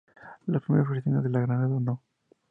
Las 0.47 0.63
primeras 0.63 0.89
versiones 0.89 1.21
de 1.21 1.29
la 1.29 1.41
granada 1.41 1.67
No. 1.79 2.01